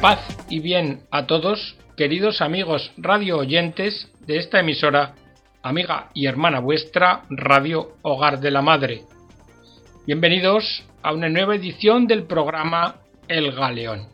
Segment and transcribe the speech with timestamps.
[0.00, 5.16] Paz y bien a todos, queridos amigos radio oyentes de esta emisora,
[5.60, 9.02] amiga y hermana vuestra, Radio Hogar de la Madre.
[10.06, 14.06] Bienvenidos a una nueva edición del programa El Galeón.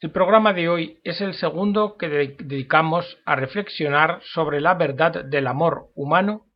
[0.00, 5.48] El programa de hoy es el segundo que dedicamos a reflexionar sobre la verdad del
[5.48, 6.46] amor humano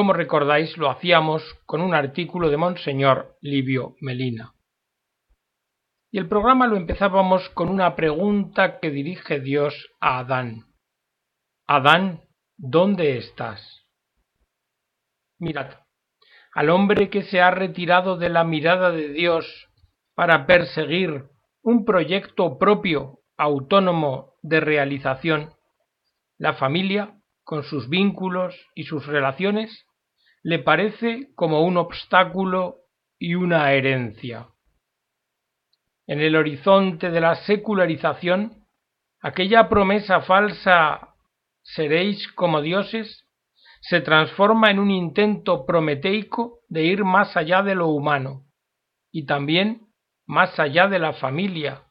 [0.00, 4.54] Como recordáis, lo hacíamos con un artículo de Monseñor Livio Melina.
[6.10, 10.64] Y el programa lo empezábamos con una pregunta que dirige Dios a Adán.
[11.66, 12.22] Adán,
[12.56, 13.84] ¿dónde estás?
[15.38, 15.74] Mirad,
[16.54, 19.68] al hombre que se ha retirado de la mirada de Dios
[20.14, 21.24] para perseguir
[21.60, 25.52] un proyecto propio, autónomo de realización,
[26.38, 29.84] la familia con sus vínculos y sus relaciones,
[30.42, 32.76] le parece como un obstáculo
[33.18, 34.48] y una herencia.
[36.06, 38.64] En el horizonte de la secularización,
[39.20, 41.14] aquella promesa falsa
[41.62, 43.26] seréis como dioses
[43.82, 48.44] se transforma en un intento prometeico de ir más allá de lo humano
[49.10, 49.88] y también
[50.26, 51.84] más allá de la familia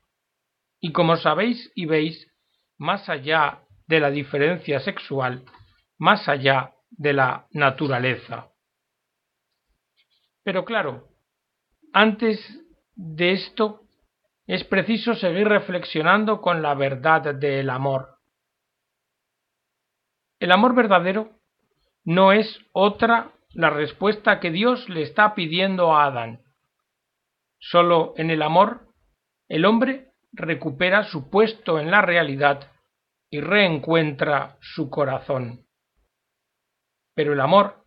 [0.79, 2.31] y como sabéis y veis
[2.77, 5.43] más allá de la diferencia sexual
[5.97, 8.49] más allá de la naturaleza.
[10.43, 11.07] Pero claro,
[11.93, 12.39] antes
[12.95, 13.81] de esto
[14.47, 18.17] es preciso seguir reflexionando con la verdad del amor.
[20.39, 21.31] El amor verdadero
[22.03, 26.41] no es otra la respuesta que Dios le está pidiendo a Adán.
[27.59, 28.87] Solo en el amor
[29.49, 32.71] el hombre recupera su puesto en la realidad
[33.29, 35.65] y reencuentra su corazón.
[37.19, 37.83] Pero el amor,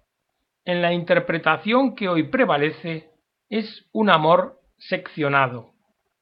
[0.67, 3.13] en la interpretación que hoy prevalece,
[3.49, 5.73] es un amor seccionado,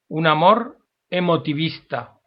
[0.09, 0.79] un amor
[1.09, 2.21] emotivista,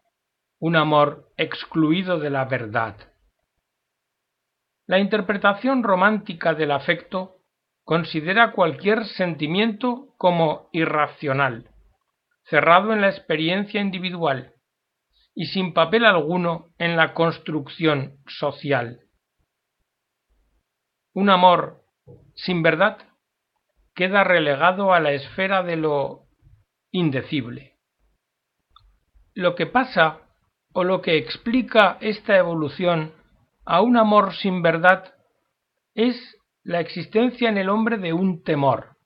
[0.59, 2.97] un amor excluido de la verdad.
[4.85, 7.37] La interpretación romántica del afecto
[7.85, 11.69] considera cualquier sentimiento como irracional,
[12.43, 14.51] cerrado en la experiencia individual,
[15.33, 18.99] y sin papel alguno en la construcción social.
[21.13, 21.83] Un amor
[22.35, 22.97] sin verdad
[23.95, 26.25] queda relegado a la esfera de lo
[26.91, 27.77] indecible.
[29.33, 30.19] Lo que pasa
[30.73, 33.13] o lo que explica esta evolución
[33.65, 35.13] a un amor sin verdad
[35.93, 36.15] es
[36.63, 38.97] la existencia en el hombre de un temor,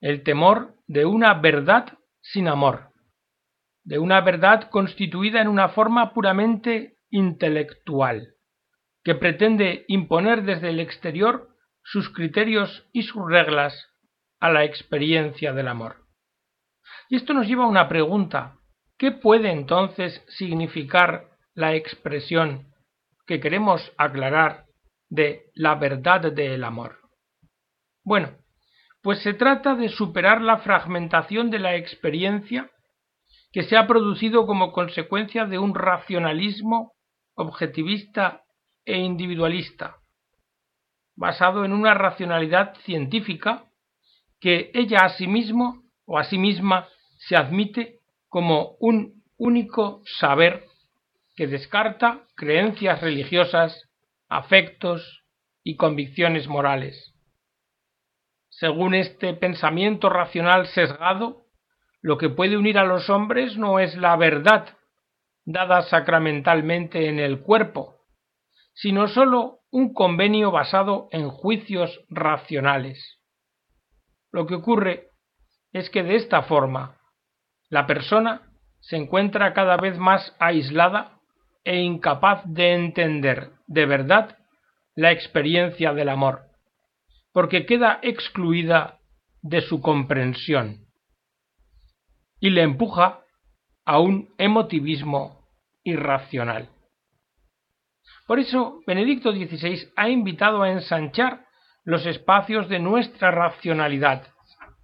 [0.00, 2.86] el temor de una verdad sin amor
[3.86, 8.34] de una verdad constituida en una forma puramente intelectual,
[9.06, 11.48] que pretende imponer desde el exterior
[11.84, 13.72] sus criterios y sus reglas
[14.40, 15.98] a la experiencia del amor.
[17.08, 18.56] Y esto nos lleva a una pregunta.
[18.98, 22.74] ¿Qué puede entonces significar la expresión
[23.28, 24.64] que queremos aclarar
[25.08, 26.98] de la verdad del amor?
[28.02, 28.36] Bueno,
[29.02, 32.72] pues se trata de superar la fragmentación de la experiencia
[33.52, 36.94] que se ha producido como consecuencia de un racionalismo
[37.36, 38.42] objetivista
[38.86, 39.96] e individualista,
[41.14, 43.64] basado en una racionalidad científica
[44.40, 46.88] que ella a sí mismo o a sí misma
[47.18, 47.98] se admite
[48.28, 50.64] como un único saber
[51.34, 53.90] que descarta creencias religiosas,
[54.28, 55.24] afectos
[55.62, 57.12] y convicciones morales.
[58.48, 61.42] Según este pensamiento racional sesgado,
[62.00, 64.76] lo que puede unir a los hombres no es la verdad
[65.44, 67.95] dada sacramentalmente en el cuerpo,
[68.76, 73.18] sino sólo un convenio basado en juicios racionales.
[74.30, 75.08] Lo que ocurre
[75.72, 76.98] es que de esta forma
[77.70, 81.18] la persona se encuentra cada vez más aislada
[81.64, 84.36] e incapaz de entender de verdad
[84.94, 86.42] la experiencia del amor,
[87.32, 89.00] porque queda excluida
[89.40, 90.86] de su comprensión
[92.40, 93.22] y le empuja
[93.86, 95.48] a un emotivismo
[95.82, 96.75] irracional.
[98.26, 101.46] Por eso, Benedicto XVI ha invitado a ensanchar
[101.84, 104.26] los espacios de nuestra racionalidad,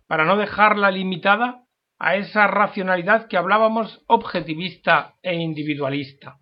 [0.07, 1.65] para no dejarla limitada
[1.99, 6.39] a esa racionalidad que hablábamos objetivista e individualista.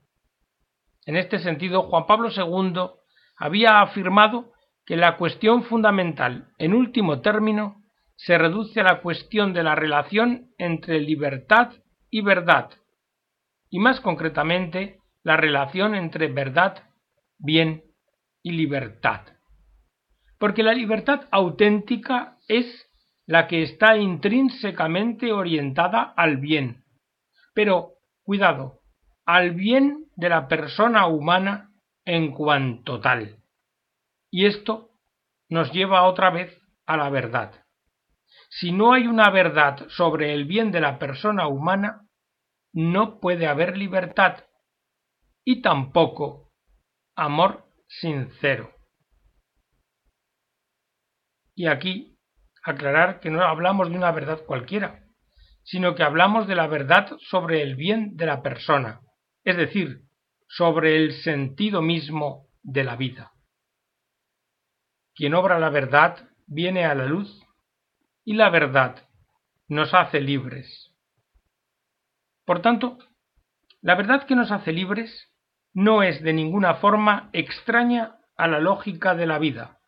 [1.06, 2.91] En este sentido, Juan Pablo II
[3.37, 4.52] había afirmado
[4.85, 7.82] que la cuestión fundamental, en último término,
[8.17, 11.73] se reduce a la cuestión de la relación entre libertad
[12.11, 12.70] y verdad,
[13.70, 16.89] y más concretamente la relación entre verdad,
[17.40, 17.84] bien
[18.42, 19.26] y libertad.
[20.38, 22.87] Porque la libertad auténtica es
[23.26, 26.84] la que está intrínsecamente orientada al bien.
[27.54, 28.81] Pero, cuidado,
[29.26, 31.70] al bien de la persona humana
[32.04, 33.38] en cuanto tal.
[34.31, 34.90] Y esto
[35.48, 37.64] nos lleva otra vez a la verdad.
[38.48, 42.08] Si no hay una verdad sobre el bien de la persona humana,
[42.72, 44.44] no puede haber libertad
[45.44, 46.50] y tampoco
[47.20, 48.72] amor sincero.
[51.55, 52.17] Y aquí
[52.64, 55.05] aclarar que no hablamos de una verdad cualquiera,
[55.62, 59.00] sino que hablamos de la verdad sobre el bien de la persona,
[59.44, 60.00] es decir,
[60.49, 63.32] sobre el sentido mismo de la vida.
[65.14, 67.44] Quien obra la verdad viene a la luz
[68.25, 69.08] y la verdad
[69.69, 70.90] nos hace libres.
[72.46, 72.96] Por tanto,
[73.82, 75.29] la verdad que nos hace libres
[75.72, 79.78] no es de ninguna forma extraña a la lógica de la vida,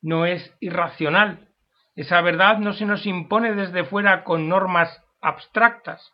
[0.00, 1.48] no es irracional,
[1.96, 6.12] esa verdad no se nos impone desde fuera con normas abstractas,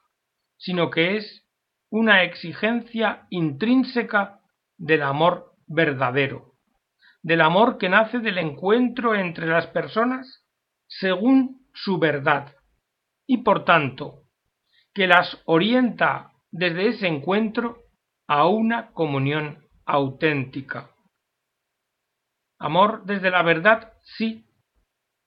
[0.57, 1.45] sino que es
[1.91, 4.41] una exigencia intrínseca
[4.79, 6.55] del amor verdadero,
[7.23, 10.45] del amor que nace del encuentro entre las personas
[10.87, 12.55] según su verdad,
[13.27, 14.23] y por tanto,
[14.95, 17.84] que las orienta desde ese encuentro
[18.27, 20.91] a una comunión auténtica.
[22.59, 24.47] Amor desde la verdad, sí,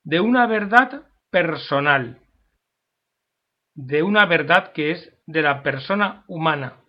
[0.03, 2.21] de una verdad personal,
[3.75, 6.81] de una verdad que es de la persona humana,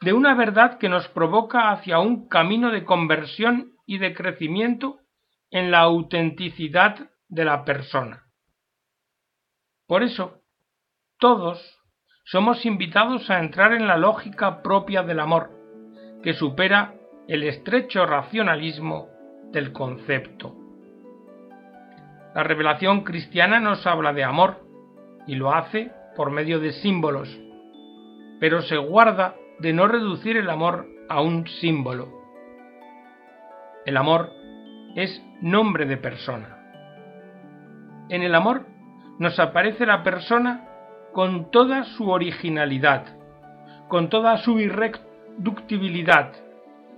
[0.00, 5.00] de una verdad que nos provoca hacia un camino de conversión y de crecimiento
[5.50, 8.26] en la autenticidad de la persona.
[9.86, 10.40] Por eso,
[11.18, 11.79] todos
[12.30, 15.50] somos invitados a entrar en la lógica propia del amor,
[16.22, 16.94] que supera
[17.26, 19.08] el estrecho racionalismo
[19.50, 20.54] del concepto.
[22.32, 24.64] La revelación cristiana nos habla de amor
[25.26, 27.28] y lo hace por medio de símbolos,
[28.38, 32.12] pero se guarda de no reducir el amor a un símbolo.
[33.84, 34.30] El amor
[34.94, 36.58] es nombre de persona.
[38.08, 38.66] En el amor
[39.18, 40.69] nos aparece la persona
[41.12, 43.04] con toda su originalidad,
[43.88, 46.32] con toda su irreductibilidad,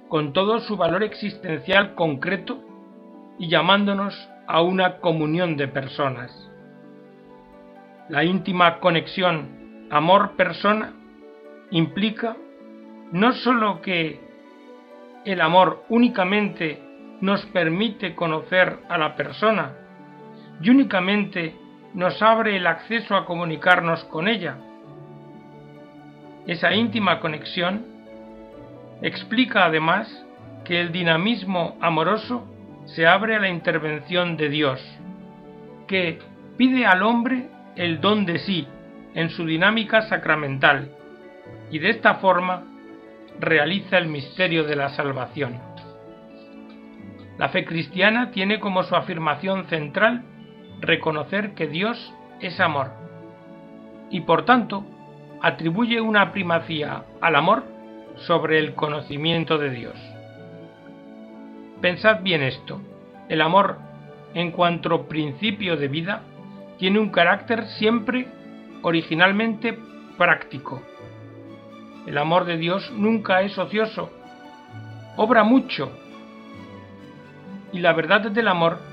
[0.09, 2.61] con todo su valor existencial concreto
[3.39, 6.51] y llamándonos a una comunión de personas.
[8.09, 10.93] La íntima conexión amor-persona
[11.71, 12.37] implica
[13.13, 14.21] no sólo que
[15.25, 16.83] el amor únicamente
[17.21, 19.75] nos permite conocer a la persona
[20.61, 21.57] y únicamente
[21.95, 24.57] nos abre el acceso a comunicarnos con ella.
[26.47, 27.87] Esa íntima conexión
[29.03, 30.27] explica además
[30.65, 32.47] que el dinamismo amoroso
[32.87, 34.81] se abre a la intervención de Dios,
[35.87, 36.19] que
[36.57, 38.67] pide al hombre el don de sí
[39.15, 40.91] en su dinámica sacramental
[41.71, 42.65] y de esta forma
[43.39, 45.61] realiza el misterio de la salvación.
[47.39, 50.23] La fe cristiana tiene como su afirmación central
[50.83, 52.91] reconocer que Dios es amor
[54.11, 54.85] y por tanto
[55.41, 57.65] atribuye una primacía al amor
[58.27, 59.95] sobre el conocimiento de Dios.
[61.81, 62.81] Pensad bien esto,
[63.29, 63.79] el amor
[64.35, 66.23] en cuanto principio de vida
[66.79, 68.27] tiene un carácter siempre
[68.83, 69.79] originalmente
[70.19, 70.83] práctico.
[72.07, 74.11] El amor de Dios nunca es ocioso,
[75.17, 75.93] obra mucho
[77.73, 78.92] y la verdad del amor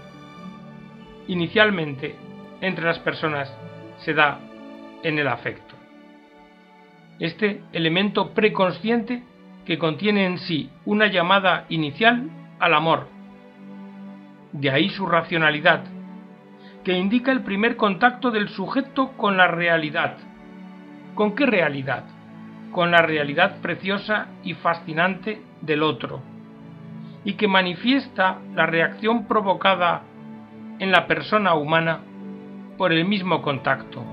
[1.29, 2.15] inicialmente
[2.59, 3.55] entre las personas
[3.99, 4.39] se da
[5.03, 5.75] en el afecto.
[7.19, 9.23] Este elemento preconsciente
[9.65, 13.07] que contiene en sí una llamada inicial al amor.
[14.51, 15.83] De ahí su racionalidad,
[16.83, 20.17] que indica el primer contacto del sujeto con la realidad.
[21.13, 22.05] ¿Con qué realidad?
[22.71, 26.21] Con la realidad preciosa y fascinante del otro,
[27.23, 30.03] y que manifiesta la reacción provocada
[30.79, 32.01] en la persona humana
[32.77, 34.03] por el mismo contacto.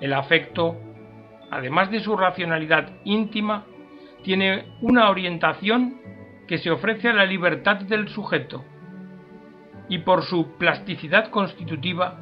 [0.00, 0.76] El afecto,
[1.50, 3.64] además de su racionalidad íntima,
[4.22, 6.00] tiene una orientación
[6.46, 8.64] que se ofrece a la libertad del sujeto
[9.88, 12.18] y por su plasticidad constitutiva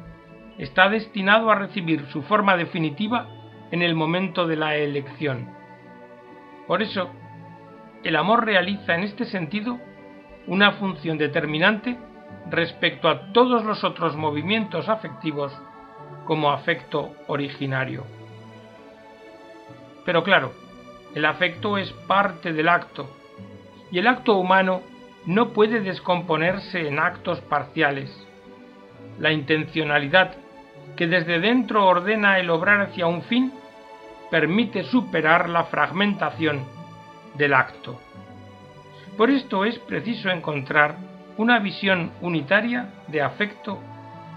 [0.57, 3.27] está destinado a recibir su forma definitiva
[3.71, 5.49] en el momento de la elección.
[6.67, 7.09] Por eso,
[8.03, 9.79] el amor realiza en este sentido
[10.47, 11.97] una función determinante
[12.49, 15.53] respecto a todos los otros movimientos afectivos
[16.25, 18.03] como afecto originario.
[20.05, 20.53] Pero claro,
[21.15, 23.09] el afecto es parte del acto,
[23.91, 24.81] y el acto humano
[25.25, 28.27] no puede descomponerse en actos parciales.
[29.19, 30.35] La intencionalidad
[30.95, 33.53] que desde dentro ordena el obrar hacia un fin
[34.29, 36.65] permite superar la fragmentación
[37.35, 37.99] del acto.
[39.17, 40.95] Por esto es preciso encontrar
[41.41, 43.79] una visión unitaria de afecto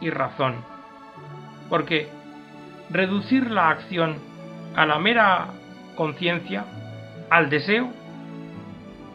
[0.00, 0.54] y razón,
[1.68, 2.08] porque
[2.88, 4.16] reducir la acción
[4.74, 5.48] a la mera
[5.96, 6.64] conciencia,
[7.28, 7.90] al deseo,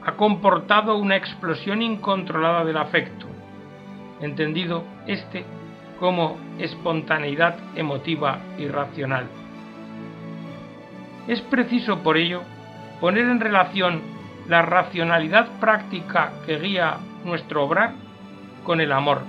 [0.05, 3.25] ha comportado una explosión incontrolada del afecto,
[4.22, 5.43] entendido este
[6.00, 9.25] como espontaneidad emotiva y racional.
[11.27, 12.43] Es preciso por ello
[13.01, 14.00] poner en relación
[14.48, 17.96] la racionalidad práctica que guía nuestro obrar
[18.64, 19.22] con el amor,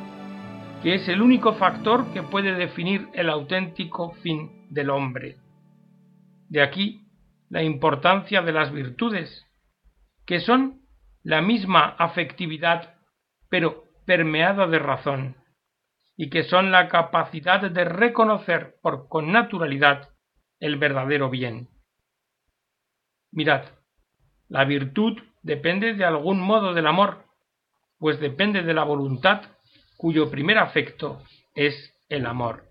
[0.83, 5.37] que es el único factor que puede definir el auténtico fin del hombre.
[6.49, 7.07] De aquí
[7.49, 9.47] la importancia de las virtudes,
[10.25, 10.83] que son
[11.23, 12.95] la misma afectividad,
[13.49, 15.37] pero permeada de razón,
[16.17, 20.11] y que son la capacidad de reconocer por connaturalidad
[20.61, 21.69] el verdadero bien.
[23.33, 23.65] Mirad,
[24.49, 27.25] la virtud depende de algún modo del amor,
[28.00, 29.42] pues depende de la voluntad
[29.97, 31.23] cuyo primer afecto
[31.54, 32.64] es el amor.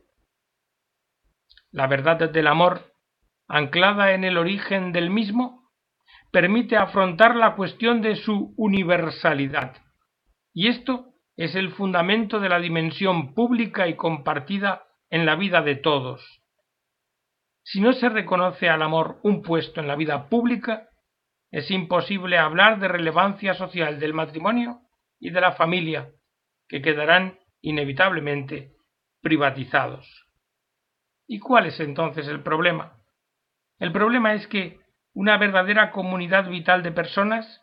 [1.71, 2.91] La verdad del amor,
[3.48, 5.69] anclada en el origen del mismo,
[6.31, 9.77] permite afrontar la cuestión de su universalidad,
[10.51, 15.75] y esto es el fundamento de la dimensión pública y compartida en la vida de
[15.75, 16.41] todos.
[17.63, 20.89] Si no se reconoce al amor un puesto en la vida pública,
[21.51, 24.81] es imposible hablar de relevancia social del matrimonio
[25.20, 26.10] y de la familia,
[26.68, 28.74] que quedarán inevitablemente
[29.22, 30.08] privatizados.
[31.28, 32.98] ¿Y cuál es entonces el problema?
[33.78, 34.80] El problema es que
[35.14, 37.62] una verdadera comunidad vital de personas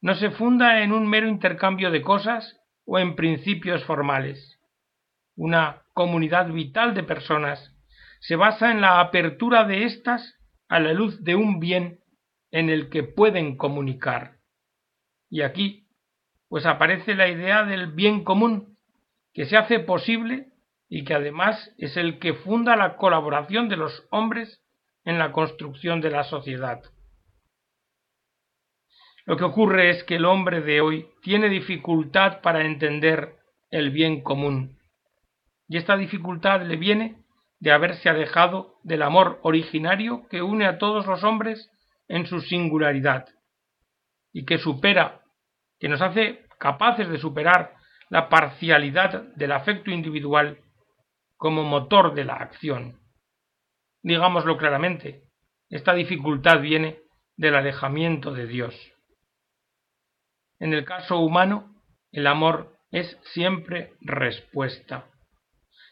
[0.00, 4.58] no se funda en un mero intercambio de cosas o en principios formales.
[5.36, 7.74] Una comunidad vital de personas
[8.20, 12.00] se basa en la apertura de éstas a la luz de un bien
[12.50, 14.38] en el que pueden comunicar.
[15.28, 15.88] Y aquí,
[16.52, 18.76] pues aparece la idea del bien común,
[19.32, 20.48] que se hace posible
[20.86, 24.60] y que además es el que funda la colaboración de los hombres
[25.06, 26.82] en la construcción de la sociedad.
[29.24, 33.36] Lo que ocurre es que el hombre de hoy tiene dificultad para entender
[33.70, 34.78] el bien común,
[35.68, 37.16] y esta dificultad le viene
[37.60, 41.70] de haberse alejado del amor originario que une a todos los hombres
[42.08, 43.26] en su singularidad
[44.34, 45.22] y que supera,
[45.80, 47.74] que nos hace capaces de superar
[48.08, 50.60] la parcialidad del afecto individual
[51.36, 53.00] como motor de la acción.
[54.00, 55.24] Digámoslo claramente,
[55.70, 57.00] esta dificultad viene
[57.36, 58.76] del alejamiento de Dios.
[60.60, 61.74] En el caso humano,
[62.12, 65.06] el amor es siempre respuesta.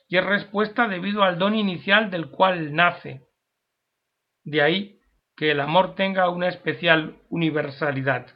[0.06, 3.22] Y es respuesta debido al don inicial del cual nace.
[4.44, 5.00] De ahí
[5.36, 8.28] que el amor tenga una especial universalidad.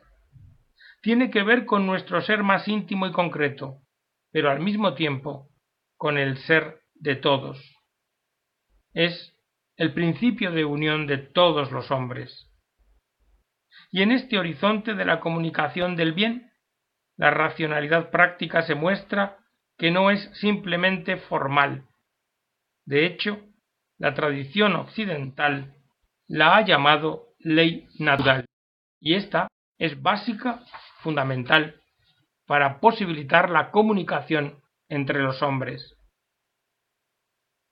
[1.04, 3.82] Tiene que ver con nuestro ser más íntimo y concreto,
[4.32, 5.50] pero al mismo tiempo
[5.98, 7.58] con el ser de todos.
[8.94, 9.36] Es
[9.76, 12.50] el principio de unión de todos los hombres.
[13.90, 16.50] Y en este horizonte de la comunicación del bien,
[17.18, 19.36] la racionalidad práctica se muestra
[19.76, 21.84] que no es simplemente formal.
[22.86, 23.42] De hecho,
[23.98, 25.74] la tradición occidental
[26.28, 28.46] la ha llamado ley natural
[29.00, 30.64] y esta es básica,
[31.04, 31.80] fundamental,
[32.46, 35.96] para posibilitar la comunicación entre los hombres.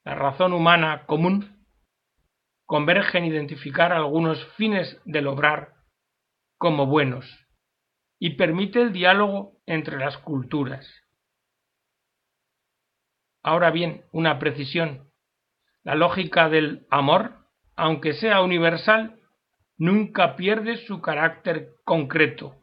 [0.04, 1.66] La razón humana común
[2.64, 5.74] converge en identificar algunos fines del obrar
[6.58, 7.26] como buenos
[8.20, 10.88] y permite el diálogo entre las culturas.
[13.42, 15.10] Ahora bien, una precisión.
[15.82, 17.42] La lógica del amor
[17.76, 19.18] aunque sea universal,
[19.76, 22.56] nunca pierde su carácter concreto,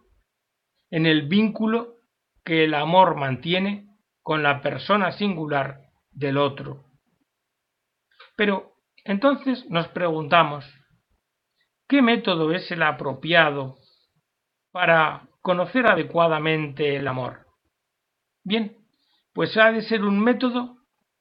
[0.91, 1.95] en el vínculo
[2.43, 3.87] que el amor mantiene
[4.21, 5.81] con la persona singular
[6.11, 6.85] del otro.
[8.35, 10.65] Pero entonces nos preguntamos,
[11.87, 13.77] ¿qué método es el apropiado
[14.71, 17.45] para conocer adecuadamente el amor?
[18.43, 18.77] Bien,
[19.33, 20.77] pues ha de ser un método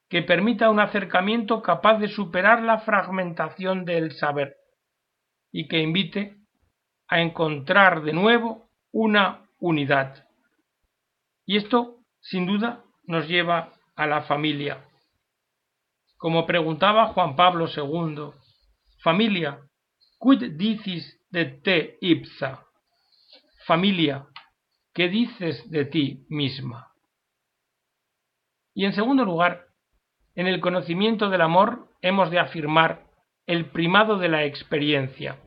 [0.09, 4.55] que permita un acercamiento capaz de superar la fragmentación del saber
[5.51, 6.37] y que invite
[7.07, 10.27] a encontrar de nuevo una unidad.
[11.45, 14.85] Y esto, sin duda, nos lleva a la familia.
[16.17, 18.31] Como preguntaba Juan Pablo II,
[19.01, 19.59] familia,
[20.19, 22.65] quid dicis de te ipsa?
[23.65, 24.27] Familia,
[24.93, 26.93] ¿qué dices de ti misma?
[28.73, 29.65] Y en segundo lugar,
[30.35, 33.05] en el conocimiento del amor hemos de afirmar
[33.45, 35.37] el primado de la experiencia.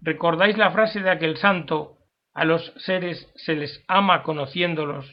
[0.00, 1.98] ¿Recordáis la frase de aquel santo?
[2.34, 5.06] A los seres se les ama conociéndolos,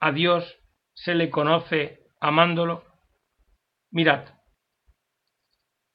[0.00, 0.58] a Dios
[0.94, 2.84] se le conoce amándolo.
[3.90, 4.28] Mirad,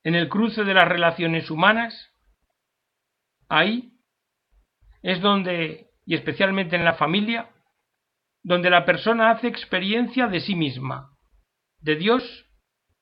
[0.03, 1.93] en el cruce de las relaciones humanas,
[3.49, 3.93] ahí
[5.01, 7.49] es donde, y especialmente en la familia,
[8.43, 11.11] donde la persona hace experiencia de sí misma,
[11.79, 12.45] de Dios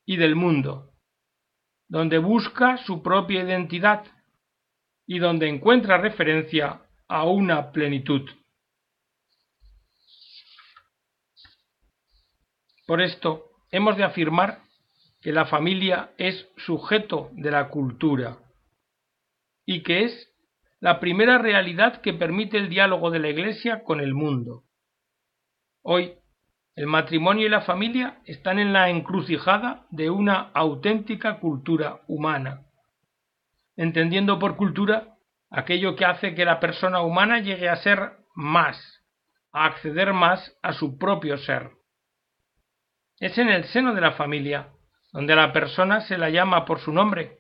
[0.06, 0.92] y del mundo,
[1.88, 4.06] donde busca su propia identidad
[5.06, 8.30] y donde encuentra referencia a una plenitud.
[12.86, 14.60] Por esto, hemos de afirmar
[15.22, 18.38] que la familia es sujeto de la cultura
[19.66, 20.32] y que es
[20.80, 24.64] la primera realidad que permite el diálogo de la Iglesia con el mundo.
[25.82, 26.14] Hoy,
[26.76, 32.66] el matrimonio y la familia están en la encrucijada de una auténtica cultura humana,
[33.76, 35.15] entendiendo por cultura
[35.56, 38.78] aquello que hace que la persona humana llegue a ser más,
[39.54, 41.72] a acceder más a su propio ser.
[43.22, 44.72] Es en el seno de la familia
[45.14, 47.38] donde la persona se la llama por su nombre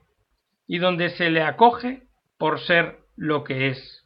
[0.65, 2.03] y donde se le acoge
[2.37, 4.05] por ser lo que es.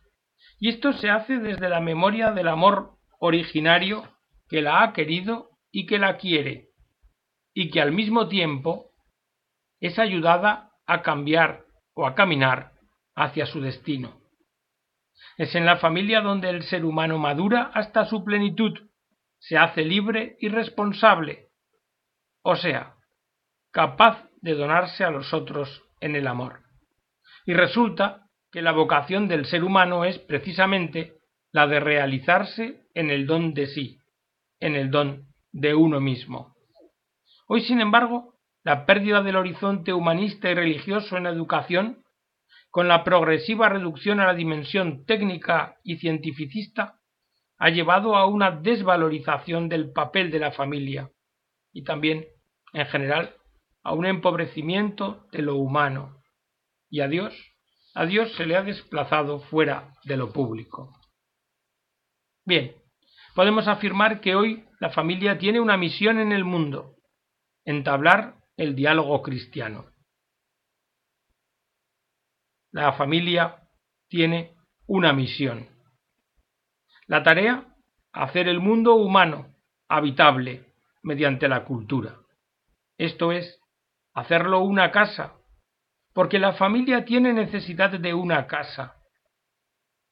[0.60, 4.04] Y esto se hace desde la memoria del amor originario
[4.50, 6.70] que la ha querido y que la quiere,
[7.54, 8.90] y que al mismo tiempo
[9.80, 12.79] es ayudada a cambiar o a caminar
[13.20, 14.22] hacia su destino.
[15.38, 18.80] Es en la familia donde el ser humano madura hasta su plenitud,
[19.40, 21.50] se hace libre y responsable,
[22.42, 22.96] o sea,
[23.72, 26.62] capaz de donarse a los otros en el amor.
[27.46, 31.18] Y resulta que la vocación del ser humano es precisamente
[31.52, 34.00] la de realizarse en el don de sí,
[34.60, 36.56] en el don de uno mismo.
[37.48, 42.04] Hoy, sin embargo, la pérdida del horizonte humanista y religioso en la educación,
[42.70, 47.00] con la progresiva reducción a la dimensión técnica y cientificista,
[47.58, 51.10] ha llevado a una desvalorización del papel de la familia
[51.74, 52.26] y también,
[52.74, 53.36] en general,
[53.84, 56.22] a un empobrecimiento de lo humano.
[56.90, 57.34] Y a Dios
[57.96, 60.94] a Dios se le ha desplazado fuera de lo público.
[62.46, 62.76] Bien,
[63.36, 66.96] podemos afirmar que hoy la familia tiene una misión en el mundo,
[67.66, 69.86] entablar el diálogo cristiano.
[72.72, 73.64] La familia
[74.08, 74.54] tiene
[74.88, 75.68] una misión.
[77.08, 77.66] La tarea,
[78.12, 79.56] hacer el mundo humano
[79.88, 80.66] habitable
[81.04, 82.18] mediante la cultura.
[82.98, 83.60] Esto es,
[84.14, 85.40] hacerlo una casa
[86.14, 88.96] porque la familia tiene necesidad de una casa.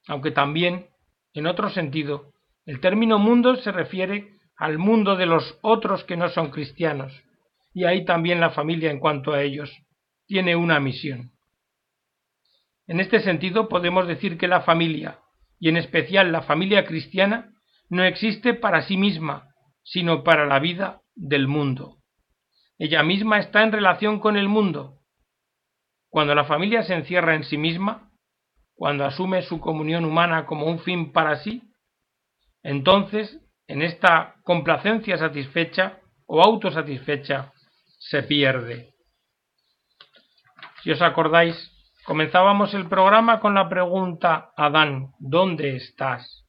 [0.07, 0.87] Aunque también,
[1.33, 2.31] en otro sentido,
[2.65, 7.13] el término mundo se refiere al mundo de los otros que no son cristianos,
[7.73, 9.69] y ahí también la familia en cuanto a ellos
[10.25, 11.31] tiene una misión.
[12.87, 15.19] En este sentido podemos decir que la familia,
[15.59, 17.53] y en especial la familia cristiana,
[17.89, 19.49] no existe para sí misma,
[19.83, 21.97] sino para la vida del mundo.
[22.77, 24.97] Ella misma está en relación con el mundo,
[26.09, 28.11] cuando la familia se encierra en sí misma,
[28.75, 31.63] cuando asume su comunión humana como un fin para sí,
[32.63, 37.51] entonces en esta complacencia satisfecha o autosatisfecha
[37.99, 38.93] se pierde.
[40.83, 41.55] Si os acordáis,
[42.07, 46.47] comenzábamos el programa con la pregunta Adán, ¿dónde estás?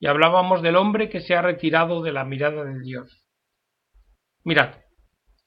[0.00, 3.28] Y hablábamos del hombre que se ha retirado de la mirada de Dios.
[4.44, 4.76] Mirad,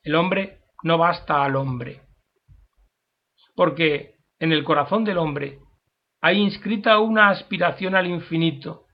[0.03, 2.03] el hombre no basta al hombre,
[3.55, 5.57] porque en el corazón del hombre
[6.21, 8.85] hay inscrita una aspiración al infinito,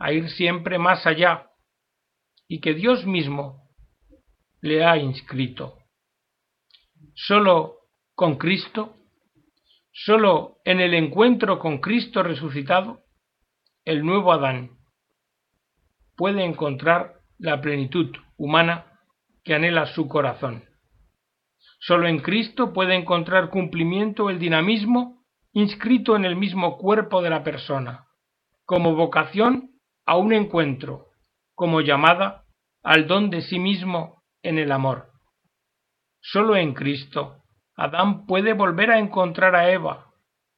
[0.00, 1.48] a ir siempre más allá,
[2.48, 3.70] y que Dios mismo
[4.62, 5.78] le ha inscrito.
[7.14, 7.76] Solo
[8.16, 8.96] con Cristo,
[10.04, 13.00] solo en el encuentro con Cristo resucitado,
[13.84, 14.78] el nuevo Adán
[16.16, 18.86] puede encontrar la plenitud humana
[19.44, 20.64] que anhela su corazón.
[21.80, 27.42] Solo en Cristo puede encontrar cumplimiento el dinamismo inscrito en el mismo cuerpo de la
[27.42, 28.06] persona,
[28.64, 29.70] como vocación
[30.06, 31.08] a un encuentro,
[31.54, 32.44] como llamada
[32.82, 35.10] al don de sí mismo en el amor.
[36.20, 37.39] Solo en Cristo
[37.80, 40.12] Adán puede volver a encontrar a Eva,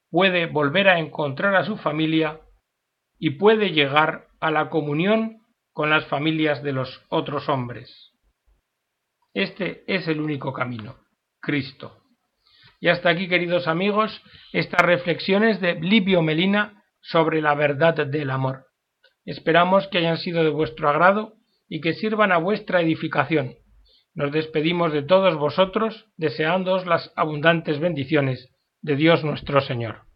[0.09, 2.41] puede volver a encontrar a su familia
[3.17, 5.37] y puede llegar a la comunión
[5.71, 8.11] con las familias de los otros hombres.
[9.33, 10.97] Este es el único camino.
[11.39, 11.97] Cristo.
[12.81, 18.65] Y hasta aquí, queridos amigos, estas reflexiones de Livio Melina sobre la verdad del amor.
[19.23, 21.35] Esperamos que hayan sido de vuestro agrado
[21.69, 23.55] y que sirvan a vuestra edificación.
[24.15, 28.49] Nos despedimos de todos vosotros, deseándoos las abundantes bendiciones
[28.81, 30.12] de Dios nuestro Señor.